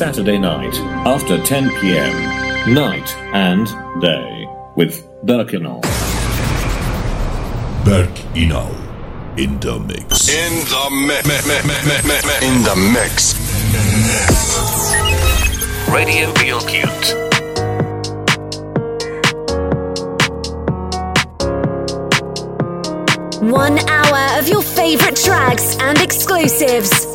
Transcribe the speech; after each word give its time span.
Saturday 0.00 0.38
night 0.38 0.74
after 1.04 1.36
10 1.42 1.68
p.m. 1.78 2.72
Night 2.72 3.14
and 3.34 3.66
day 4.00 4.48
with 4.74 5.06
Berk 5.24 5.48
Inal. 5.48 5.82
Berk 7.84 8.08
Inal 8.32 8.72
in 9.38 9.60
the 9.60 9.78
mix. 9.78 10.30
In 10.30 10.64
the 10.72 10.88
mix. 11.06 11.36
In 12.40 12.62
the 12.64 12.76
mix. 12.94 13.34
Radio 15.90 16.32
Bilkent. 16.32 17.12
One 23.52 23.78
hour 23.80 24.38
of 24.38 24.48
your 24.48 24.62
favorite 24.62 25.16
tracks 25.16 25.76
and 25.78 25.98
exclusives. 25.98 27.09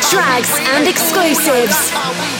tracks 0.00 0.58
and 0.60 0.88
exclusives. 0.88 2.39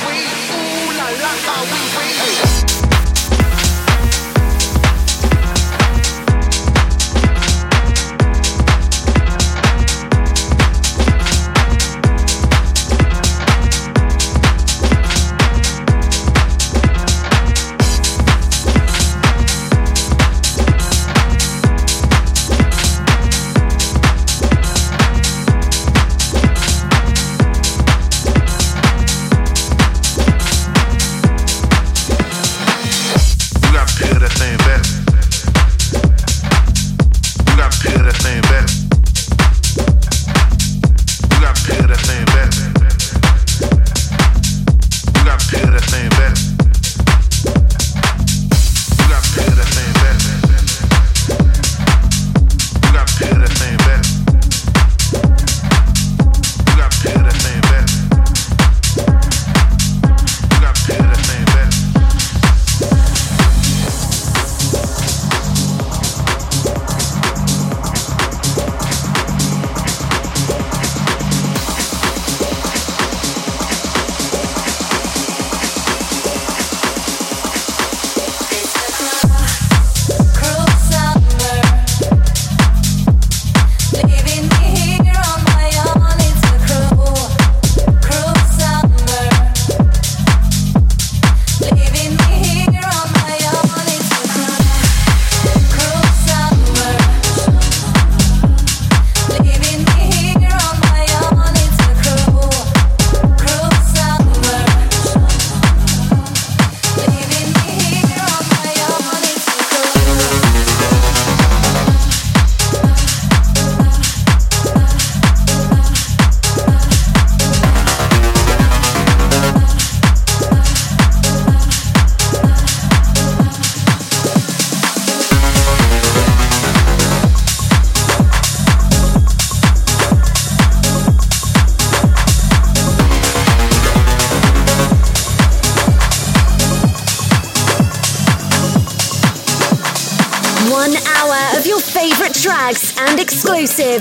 And 143.60 143.99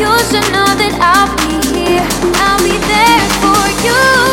You 0.00 0.18
should 0.28 0.48
know 0.52 0.70
that 0.80 0.94
I'll 1.00 1.28
be 1.36 1.60
here. 1.76 2.06
I'll 2.40 2.62
be 2.64 2.76
there 2.88 3.20
for 3.40 3.62
you. 3.84 4.31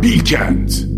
Beacons 0.00 0.97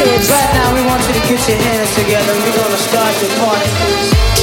Right 0.00 0.50
now 0.54 0.72
we 0.72 0.80
want 0.86 1.06
you 1.06 1.12
to 1.12 1.20
get 1.28 1.46
your 1.46 1.58
hands 1.58 1.94
together. 1.94 2.32
We're 2.32 2.56
gonna 2.56 2.76
start 2.78 3.14
the 3.20 3.28
party. 3.36 4.39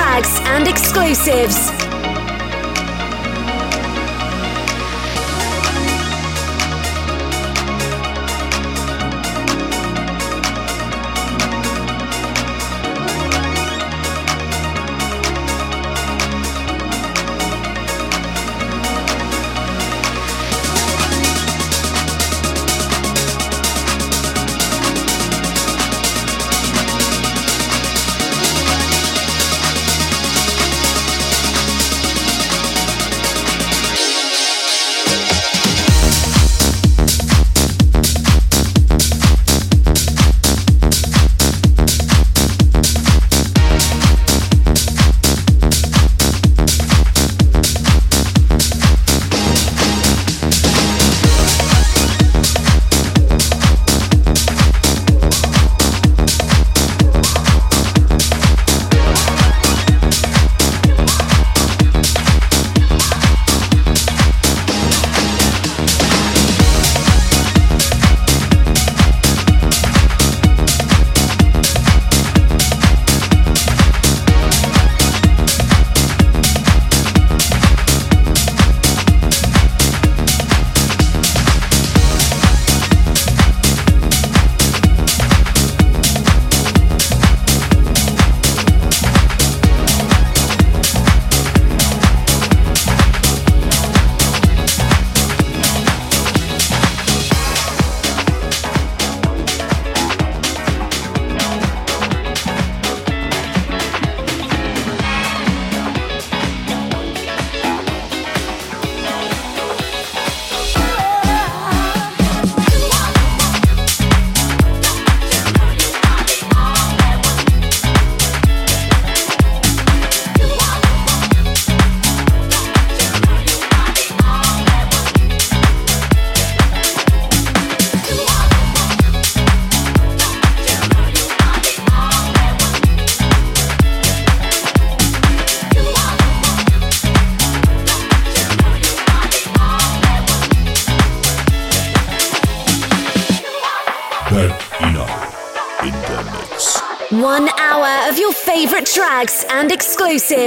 tracks 0.00 0.40
and 0.46 0.66
exclusives. 0.66 1.79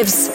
Exclusives. 0.03 0.32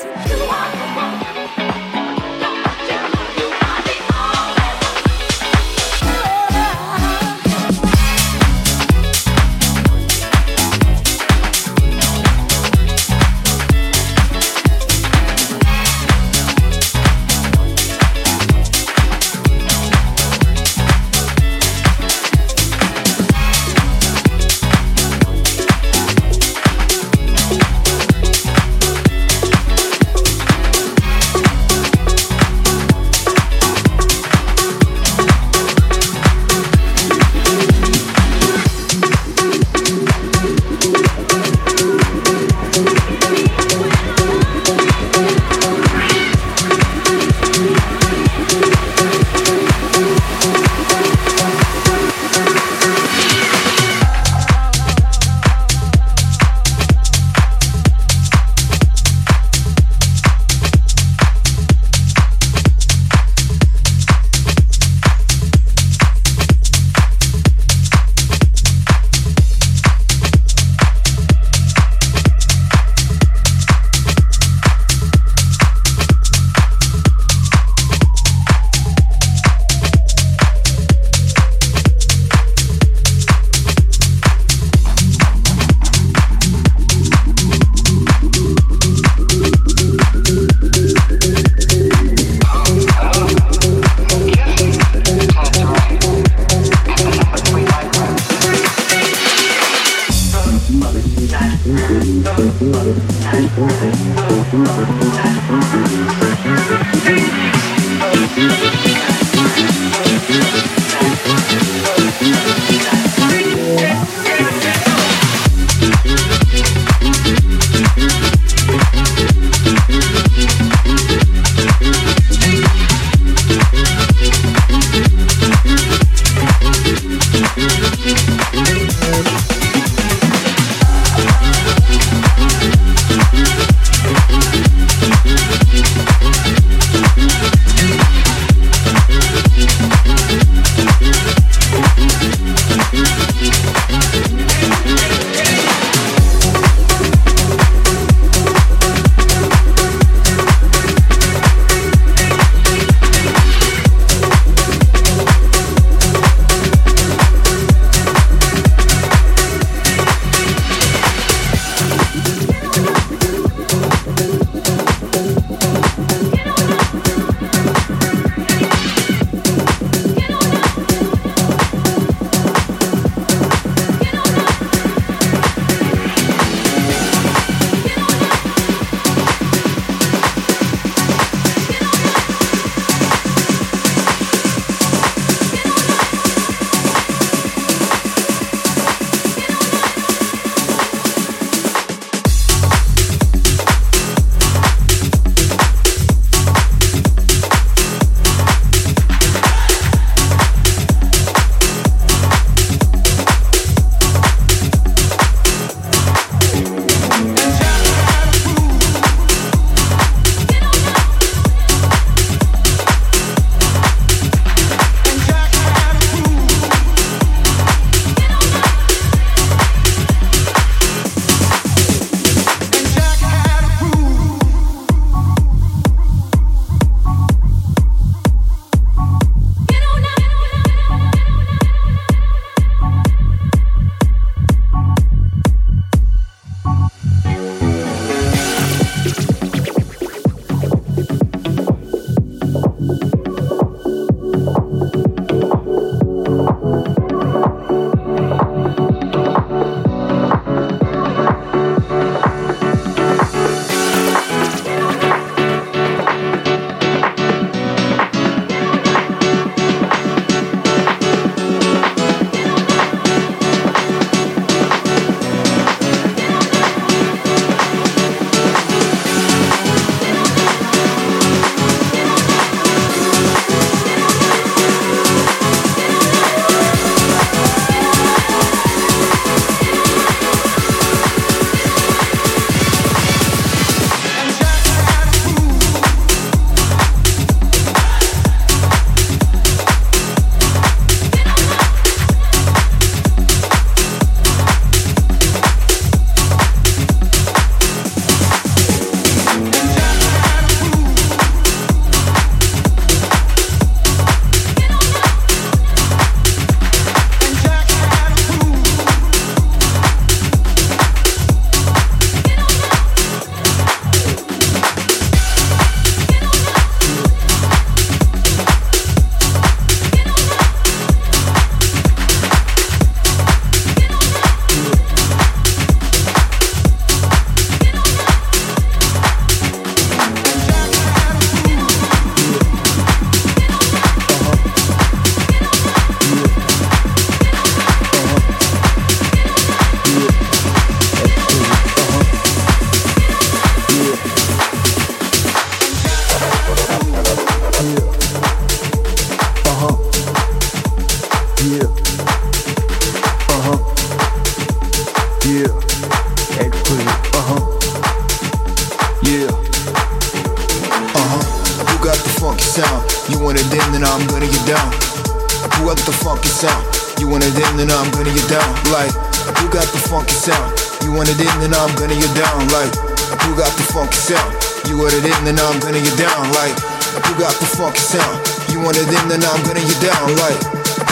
in 379.08 379.20
then 379.20 379.30
I'm 379.30 379.42
gonna 379.44 379.60
you 379.60 379.76
down 379.80 380.08
like 380.20 380.40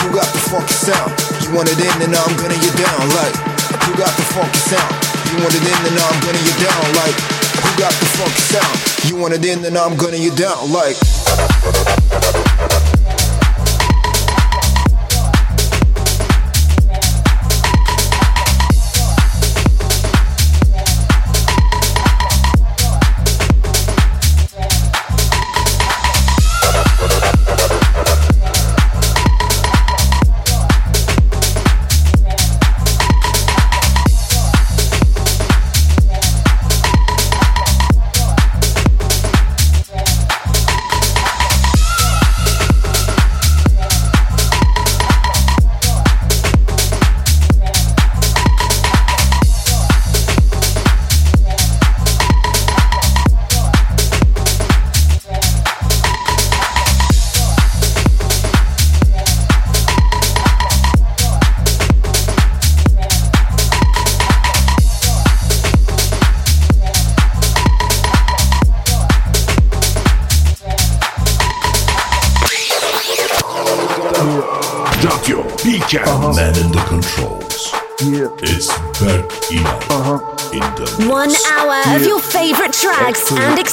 You 0.01 0.09
got 0.09 0.25
the 0.33 0.41
funky 0.49 0.73
sound. 0.73 1.13
You 1.43 1.53
want 1.53 1.69
it 1.69 1.77
in 1.77 2.01
and 2.01 2.15
I'm 2.15 2.33
gonna 2.37 2.57
you 2.57 2.71
down 2.73 3.09
like 3.13 3.35
You 3.85 3.93
got 3.93 4.13
the 4.17 4.25
funky 4.33 4.57
sound. 4.57 4.93
You 5.29 5.37
want 5.43 5.53
it 5.53 5.61
in 5.61 5.79
and 5.85 5.97
I'm 6.01 6.17
gonna 6.25 6.41
you 6.41 6.55
down 6.57 6.83
like 6.97 7.17
You 7.61 7.71
got 7.77 7.93
the 7.93 8.07
funky 8.17 8.41
sound. 8.41 8.75
You 9.05 9.15
want 9.17 9.33
it 9.33 9.45
in 9.45 9.65
and 9.65 9.77
I'm 9.77 9.95
gonna 9.97 10.17
you 10.17 10.31
down 10.31 10.71
like. 10.71 11.96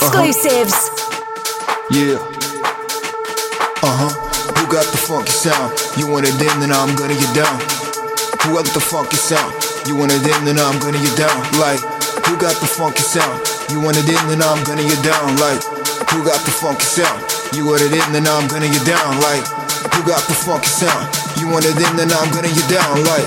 Exclusives. 0.05 0.92
Uh-huh. 0.92 1.88
Yeah. 1.88 2.20
Uh 3.80 3.96
huh. 3.96 4.12
You 4.61 4.68
got 4.68 4.84
the 4.92 5.00
funky 5.00 5.32
sound. 5.32 5.72
You 5.96 6.05
want 6.05 6.28
it 6.28 6.36
in, 6.36 6.61
then 6.61 6.76
I'm 6.76 6.92
gonna 6.92 7.16
get 7.16 7.32
down. 7.32 7.57
Who 8.44 8.52
got 8.52 8.68
the 8.76 8.84
funky 8.84 9.16
sound? 9.16 9.57
You 9.88 9.96
want 9.96 10.12
it 10.12 10.20
in, 10.28 10.44
then 10.44 10.61
I'm 10.61 10.76
gonna 10.76 11.00
get 11.00 11.16
down. 11.16 11.32
Like, 11.57 11.80
who 12.28 12.36
got 12.36 12.52
the 12.61 12.68
funky 12.68 13.00
sound? 13.00 13.48
You 13.72 13.80
want 13.80 13.96
it 13.96 14.05
in, 14.05 14.20
then 14.28 14.44
I'm 14.44 14.61
gonna 14.68 14.84
get 14.84 15.00
down. 15.00 15.24
Like, 15.40 15.64
who 16.12 16.20
got 16.20 16.36
the 16.44 16.52
funky 16.52 16.84
sound? 16.84 17.24
You 17.57 17.64
want 17.64 17.80
it 17.80 17.96
in, 17.96 18.05
then 18.12 18.28
I'm 18.28 18.44
gonna 18.52 18.68
get 18.68 18.84
down. 18.84 19.16
Like, 19.24 19.48
who 19.88 20.05
got 20.05 20.20
the 20.28 20.36
funky 20.36 20.68
sound? 20.68 21.09
You 21.40 21.48
want 21.48 21.64
it 21.64 21.80
in, 21.80 21.92
then 21.96 22.12
I'm 22.12 22.28
gonna 22.28 22.52
get 22.52 22.68
down. 22.68 23.00
Like, 23.09 23.24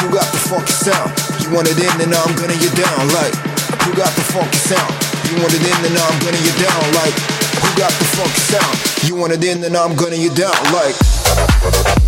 who 0.00 0.08
got 0.08 0.24
the 0.32 0.40
funky 0.40 0.72
sound? 0.72 1.12
You 1.44 1.52
want 1.52 1.68
it 1.68 1.76
in, 1.76 1.92
then 2.00 2.16
I'm 2.16 2.32
gonna 2.32 2.56
get 2.56 2.72
down. 2.72 3.12
Like, 3.12 3.36
who 3.84 3.92
got 3.92 4.08
the 4.16 4.24
funky 4.32 4.56
sound? 4.56 5.03
You 5.34 5.40
want 5.40 5.52
it 5.52 5.66
in, 5.66 5.82
then 5.82 5.96
I'm 5.98 6.18
gunning 6.20 6.44
you 6.44 6.52
down 6.62 6.94
like 6.94 7.14
Who 7.58 7.66
got 7.76 7.90
the 7.90 8.04
funk 8.14 8.30
sound? 8.30 9.08
You 9.08 9.16
want 9.16 9.32
it 9.32 9.42
in, 9.42 9.62
then 9.62 9.74
I'm 9.74 9.96
gunning 9.96 10.20
you 10.20 10.30
down 10.30 10.54
like 10.72 12.03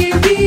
baby. 0.00 0.39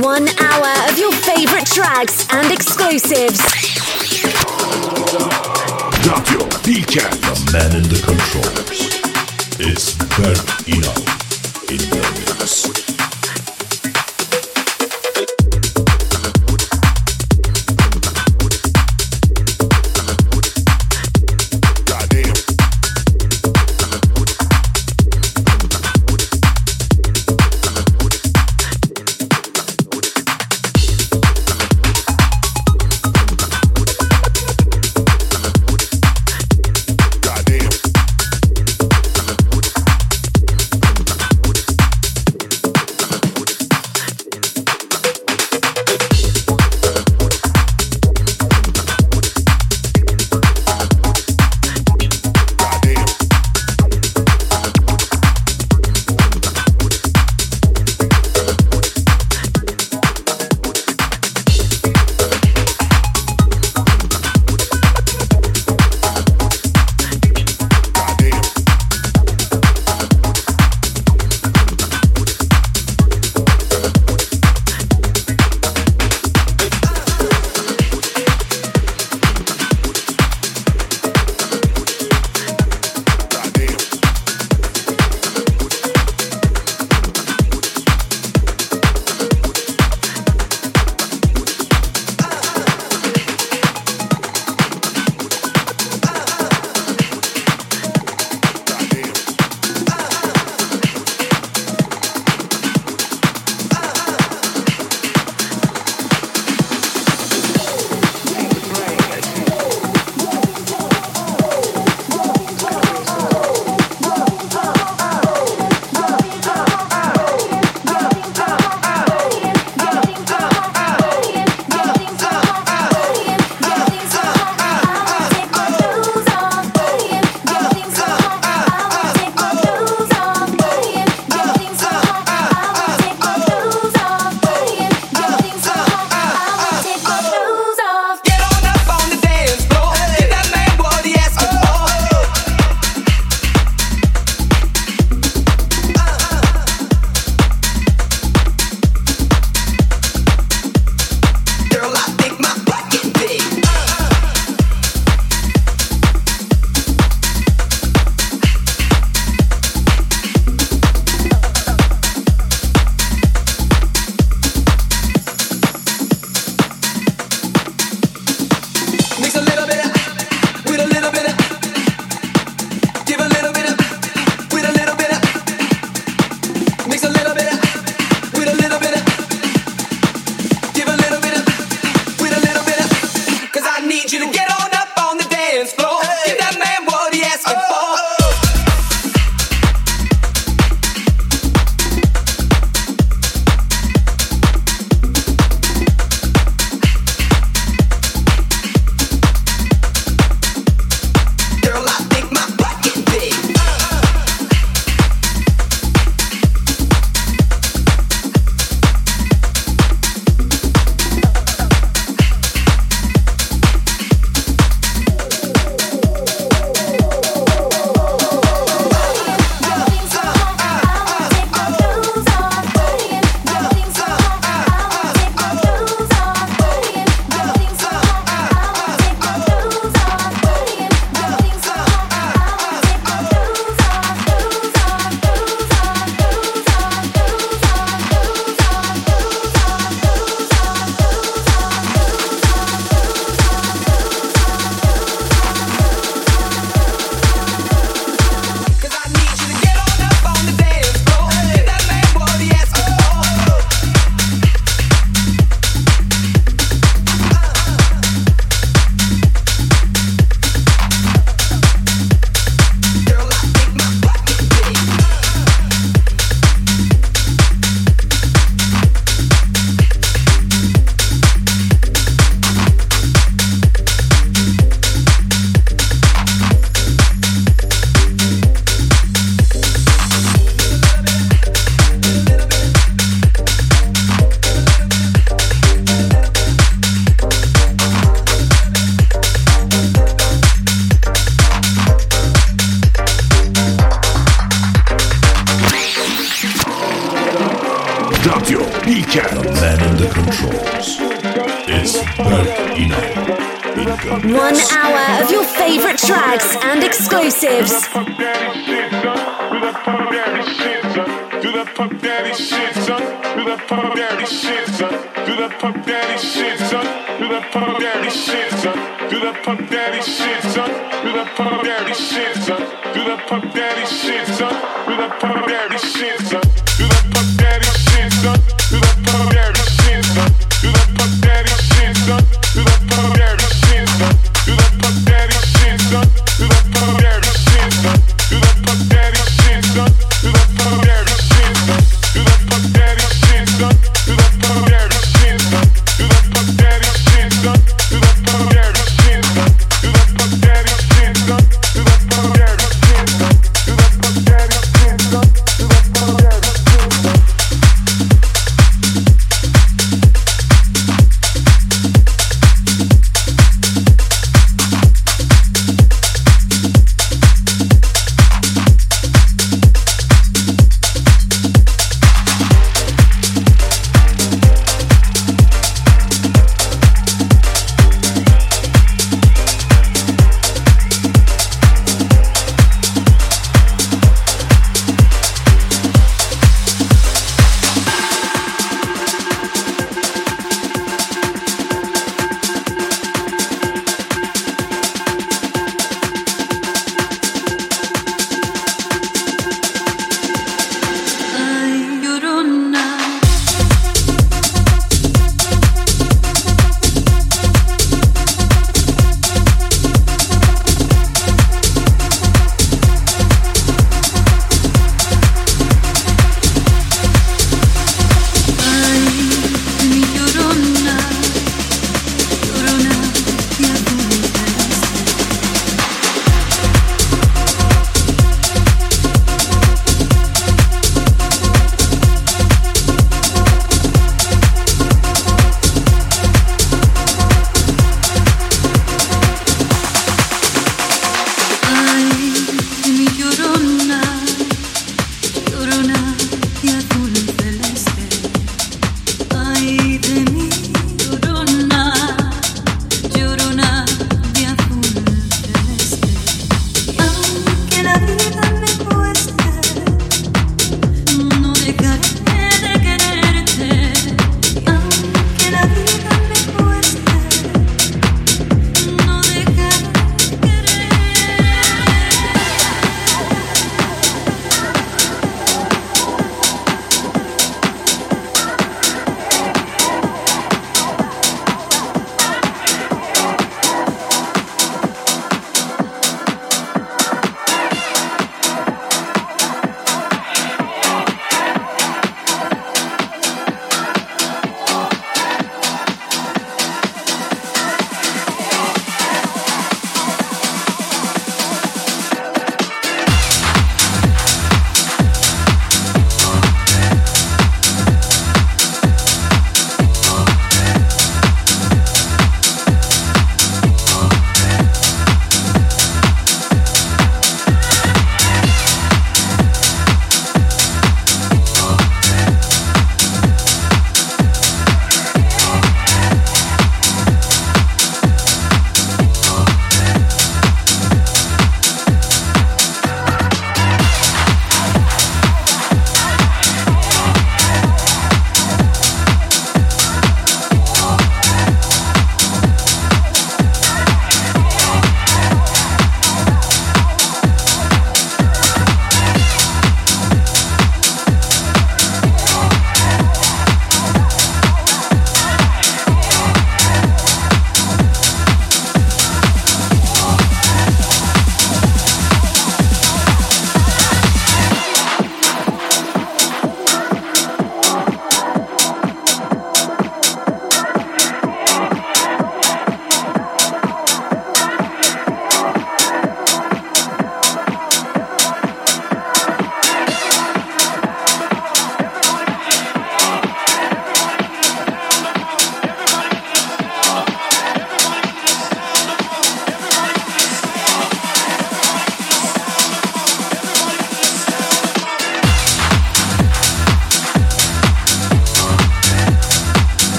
One 0.00 0.28
hour 0.40 0.90
of 0.90 0.98
your 0.98 1.10
favorite 1.10 1.64
tracks 1.64 2.26
and 2.30 2.52
exclusives. 2.52 3.40
Radio 6.04 6.46
Bilkent. 6.62 7.12
The 7.22 7.50
man 7.52 7.76
in 7.76 7.82
the 7.88 7.98
controls. 8.04 9.00
It's 9.58 9.94
Berk 9.94 10.44
Inal 10.66 11.00
in 11.70 11.78
the 11.78 12.15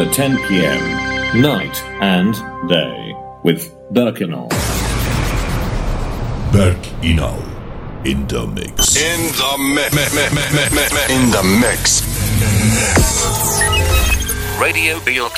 after 0.00 0.12
10 0.14 0.38
p.m. 0.48 1.42
Night 1.42 1.82
and 2.00 2.34
day 2.68 3.14
with 3.42 3.70
Berk 3.92 4.16
Inal. 4.16 4.48
Berk 6.52 6.78
Inal 7.02 7.38
in 8.06 8.26
the 8.26 8.46
mix. 8.46 8.96
In 8.96 9.20
the 9.32 9.58
mix. 9.74 10.06
In 11.10 11.30
the 11.30 11.42
mix. 11.60 12.02
Radio 14.60 14.98
Bilkent. 15.00 15.29